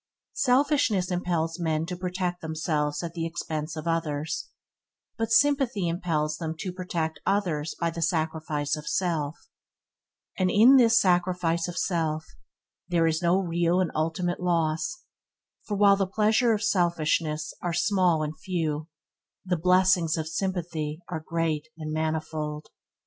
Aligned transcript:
Selfishness 0.33 1.11
impels 1.11 1.59
men 1.59 1.85
to 1.85 1.95
protect 1.95 2.41
themselves 2.41 3.03
at 3.03 3.13
the 3.13 3.23
expense 3.27 3.75
of 3.75 3.87
others; 3.87 4.49
but 5.15 5.29
sympathy 5.31 5.87
impels 5.87 6.37
them 6.37 6.55
to 6.57 6.71
protect 6.73 7.19
others 7.23 7.75
by 7.79 7.91
the 7.91 8.01
sacrifice 8.01 8.75
of 8.75 8.87
self; 8.87 9.35
and 10.35 10.49
in 10.49 10.77
this 10.77 10.99
sacrifice 10.99 11.67
of 11.67 11.77
self 11.77 12.25
there 12.87 13.05
is 13.05 13.21
no 13.21 13.37
real 13.37 13.79
and 13.79 13.91
ultimate 13.93 14.39
loss, 14.39 15.03
for 15.67 15.77
while 15.77 15.95
the 15.95 16.07
pleasure 16.07 16.51
of 16.51 16.63
selfishness 16.63 17.53
are 17.61 17.71
small 17.71 18.23
and 18.23 18.39
few, 18.39 18.87
the 19.45 19.55
blessings 19.55 20.17
of 20.17 20.27
sympathy 20.27 20.99
are 21.09 21.23
great 21.23 21.67
and 21.77 21.93
manifold. 21.93 22.69